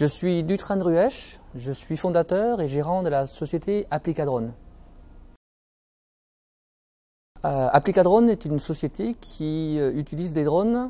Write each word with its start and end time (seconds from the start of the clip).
Je 0.00 0.06
suis 0.06 0.44
Dutran 0.44 0.80
Ruesch, 0.80 1.38
je 1.54 1.72
suis 1.72 1.98
fondateur 1.98 2.62
et 2.62 2.68
gérant 2.68 3.02
de 3.02 3.10
la 3.10 3.26
société 3.26 3.86
Applicadrone. 3.90 4.54
Euh, 7.44 7.68
Applicadrone 7.70 8.30
est 8.30 8.46
une 8.46 8.60
société 8.60 9.12
qui 9.20 9.78
euh, 9.78 9.92
utilise 9.92 10.32
des 10.32 10.44
drones 10.44 10.88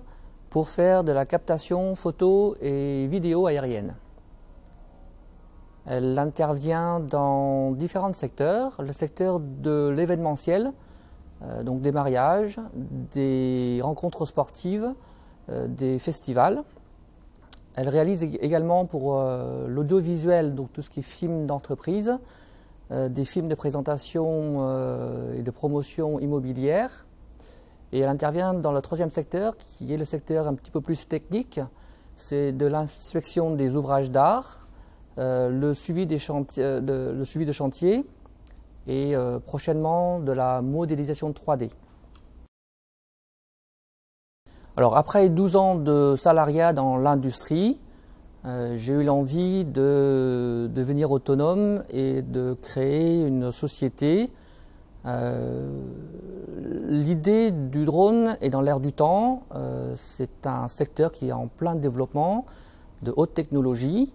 pour 0.49 0.69
faire 0.69 1.03
de 1.03 1.11
la 1.11 1.27
captation 1.27 1.97
photo 1.97 2.55
et 2.61 3.09
vidéo 3.09 3.49
aérienne. 3.49 3.97
Elle 5.87 6.17
intervient 6.17 7.01
dans 7.01 7.73
différents 7.73 8.15
secteurs, 8.15 8.81
le 8.81 8.93
secteur 8.93 9.41
de 9.41 9.89
l'événementiel, 9.89 10.73
euh, 11.43 11.65
donc 11.65 11.81
des 11.81 11.91
mariages, 11.91 12.61
des 13.13 13.81
rencontres 13.83 14.25
sportives, 14.25 14.95
euh, 15.49 15.67
des 15.67 15.99
festivals. 15.99 16.63
Elle 17.81 17.89
réalise 17.89 18.25
également 18.43 18.85
pour 18.85 19.19
euh, 19.19 19.67
l'audiovisuel, 19.67 20.55
donc 20.55 20.71
tout 20.75 20.83
ce 20.83 20.91
qui 20.91 21.01
est 21.01 21.03
film 21.03 21.47
d'entreprise, 21.47 22.19
des 22.91 23.25
films 23.25 23.49
de 23.49 23.55
présentation 23.55 24.69
et 25.33 25.43
de 25.43 25.51
promotion 25.53 26.19
immobilière. 26.19 27.07
Et 27.93 28.01
elle 28.01 28.09
intervient 28.09 28.53
dans 28.53 28.73
le 28.73 28.83
troisième 28.83 29.13
secteur, 29.13 29.57
qui 29.57 29.95
est 29.95 29.97
le 29.97 30.05
secteur 30.05 30.49
un 30.49 30.55
petit 30.55 30.73
peu 30.73 30.81
plus 30.81 31.07
technique, 31.07 31.61
c'est 32.17 32.51
de 32.51 32.67
l'inspection 32.67 33.55
des 33.55 33.77
ouvrages 33.77 34.11
d'art, 34.11 34.67
le, 35.17 35.73
suivi 35.73 36.19
chantiers, 36.19 36.81
le 36.81 37.23
suivi 37.25 37.47
de 37.47 37.53
chantier 37.53 38.05
et 38.89 39.15
prochainement 39.47 40.19
de 40.19 40.33
la 40.33 40.61
modélisation 40.61 41.31
3D. 41.31 41.71
Alors 44.81 44.97
après 44.97 45.29
12 45.29 45.57
ans 45.57 45.75
de 45.75 46.15
salariat 46.17 46.73
dans 46.73 46.97
l'industrie, 46.97 47.79
euh, 48.47 48.77
j'ai 48.77 48.95
eu 48.95 49.03
l'envie 49.03 49.67
de 49.67 50.71
devenir 50.75 51.11
autonome 51.11 51.85
et 51.91 52.23
de 52.23 52.57
créer 52.63 53.27
une 53.27 53.53
société. 53.53 54.31
Euh, 55.05 55.69
l'idée 56.89 57.51
du 57.51 57.85
drone 57.85 58.39
est 58.41 58.49
dans 58.49 58.63
l'air 58.63 58.81
du 58.81 58.95
temps. 58.95 59.43
Euh, 59.55 59.93
c'est 59.97 60.47
un 60.47 60.69
secteur 60.69 61.13
qui 61.13 61.29
est 61.29 61.33
en 61.33 61.49
plein 61.49 61.75
développement, 61.75 62.47
de 63.03 63.13
haute 63.15 63.35
technologie. 63.35 64.15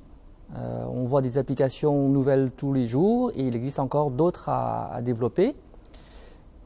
on 0.56 1.06
voit 1.06 1.22
des 1.22 1.38
applications 1.38 2.10
nouvelles 2.10 2.50
tous 2.58 2.74
les 2.74 2.88
jours 2.88 3.30
et 3.36 3.44
il 3.44 3.56
existe 3.56 3.78
encore 3.78 4.10
d'autres 4.10 4.50
à 4.50 5.00
développer. 5.04 5.54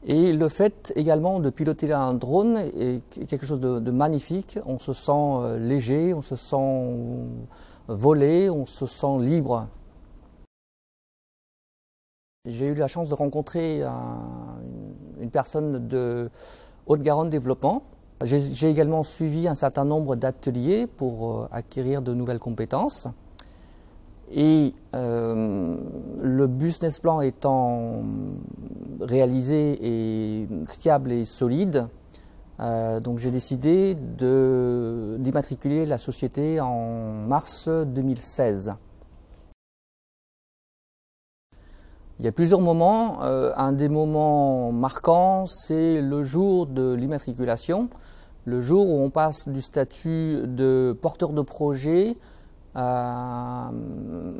Et 0.06 0.32
le 0.32 0.48
fait 0.48 0.92
également 0.96 1.40
de 1.40 1.50
piloter 1.50 1.92
un 1.92 2.14
drone 2.14 2.56
est 2.56 3.02
quelque 3.26 3.44
chose 3.44 3.60
de, 3.60 3.90
magnifique. 3.90 4.58
On 4.64 4.78
se 4.78 4.92
sent 4.92 5.12
euh, 5.12 5.58
léger, 5.58 6.14
on 6.14 6.22
se 6.22 6.36
sent 6.36 6.86
volé, 7.88 8.48
on 8.48 8.64
se 8.64 8.86
sent 8.86 9.18
libre. 9.20 9.66
J'ai 12.46 12.68
eu 12.68 12.74
la 12.74 12.86
chance 12.86 13.10
de 13.10 13.14
rencontrer 13.14 13.82
une 13.82 15.30
personne 15.30 15.86
de 15.86 16.30
Haute-Garonne 16.86 17.28
Développement. 17.28 17.82
J'ai 18.22 18.68
également 18.70 19.02
suivi 19.02 19.46
un 19.48 19.54
certain 19.54 19.84
nombre 19.84 20.16
d'ateliers 20.16 20.86
pour 20.86 21.42
euh, 21.42 21.48
acquérir 21.52 22.02
de 22.02 22.12
nouvelles 22.12 22.38
compétences. 22.38 23.08
Et 24.32 24.74
euh, 24.94 25.76
le 26.22 26.46
business 26.46 26.98
plan 26.98 27.20
étant 27.20 28.02
réalisé 29.00 29.78
et 29.82 30.48
fiable 30.68 31.12
et 31.12 31.24
solide, 31.24 31.88
euh, 32.60 33.00
donc 33.00 33.18
j'ai 33.18 33.30
décidé 33.30 33.94
d'immatriculer 33.94 35.86
la 35.86 35.98
société 35.98 36.60
en 36.60 37.26
mars 37.26 37.68
2016. 37.68 38.74
Il 42.18 42.24
y 42.24 42.28
a 42.28 42.32
plusieurs 42.32 42.60
moments. 42.60 43.22
Euh, 43.22 43.52
un 43.56 43.72
des 43.72 43.88
moments 43.88 44.72
marquants, 44.72 45.46
c'est 45.46 46.02
le 46.02 46.22
jour 46.22 46.66
de 46.66 46.92
l'immatriculation, 46.92 47.88
le 48.44 48.60
jour 48.60 48.86
où 48.86 49.00
on 49.00 49.08
passe 49.08 49.48
du 49.48 49.62
statut 49.62 50.42
de 50.44 50.94
porteur 51.00 51.32
de 51.32 51.40
projet 51.40 52.18
euh, 52.76 54.39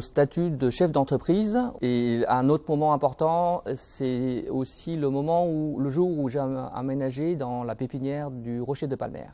statut 0.00 0.50
de 0.50 0.70
chef 0.70 0.92
d'entreprise. 0.92 1.58
Et 1.80 2.24
un 2.28 2.48
autre 2.48 2.64
moment 2.68 2.92
important, 2.92 3.62
c'est 3.74 4.48
aussi 4.50 4.96
le 4.96 5.10
moment 5.10 5.48
où, 5.48 5.78
le 5.80 5.90
jour 5.90 6.18
où 6.18 6.28
j'ai 6.28 6.38
aménagé 6.38 7.36
dans 7.36 7.64
la 7.64 7.74
pépinière 7.74 8.30
du 8.30 8.60
Rocher 8.60 8.86
de 8.86 8.96
Palmer. 8.96 9.28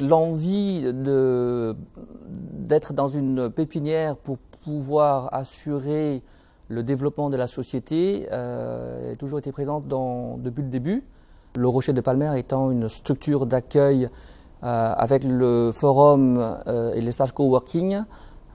L'envie 0.00 0.92
d'être 2.30 2.92
dans 2.94 3.08
une 3.08 3.50
pépinière 3.50 4.16
pour 4.16 4.38
pouvoir 4.64 5.32
assurer 5.34 6.22
le 6.68 6.82
développement 6.82 7.30
de 7.30 7.36
la 7.36 7.46
société 7.48 8.28
euh, 8.30 9.12
a 9.12 9.16
toujours 9.16 9.40
été 9.40 9.50
présente 9.50 9.88
depuis 9.88 10.62
le 10.62 10.68
début. 10.68 11.02
Le 11.56 11.66
Rocher 11.66 11.92
de 11.92 12.00
Palmer 12.00 12.38
étant 12.38 12.70
une 12.70 12.88
structure 12.88 13.44
d'accueil 13.44 14.08
avec 14.62 15.24
le 15.24 15.72
forum 15.72 16.38
euh, 16.66 16.92
et 16.94 17.00
l'espace 17.00 17.32
coworking, 17.32 18.02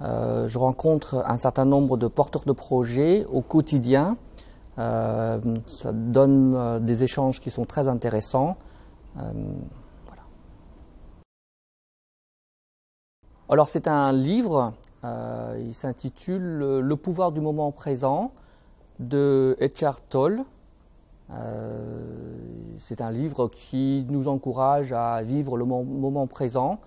euh, 0.02 0.48
je 0.48 0.58
rencontre 0.58 1.24
un 1.26 1.38
certain 1.38 1.66
nombre 1.66 1.98
de 1.98 2.08
porteurs 2.08 2.44
de 2.46 2.52
projets 2.52 3.26
au 3.26 3.42
quotidien. 3.42 4.18
ça 4.78 5.40
donne 5.94 6.86
des 6.86 7.04
échanges 7.04 7.40
qui 7.40 7.50
sont 7.50 7.66
très 7.66 7.88
intéressants. 7.88 8.58
Voilà. 9.16 10.24
Alors 13.50 13.70
c'est 13.70 13.88
un 13.88 14.12
livre, 14.12 14.74
il 15.04 15.74
s'intitule 15.74 16.82
Le 16.82 16.96
pouvoir 16.98 17.32
du 17.32 17.40
moment 17.40 17.72
présent 17.72 18.32
de 19.00 19.56
Eckhart 19.60 20.02
Tolle. 20.10 20.44
Euh, 21.32 22.76
c'est 22.78 23.02
un 23.02 23.12
livre 23.12 23.48
qui 23.48 24.06
nous 24.10 24.28
encourage 24.28 24.94
à 24.94 25.22
vivre 25.24 25.58
le 25.58 25.66
moment 25.66 26.28
présent, 26.28 26.80